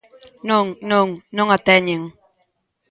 [0.49, 1.07] Non, non;
[1.37, 2.01] non a teñen.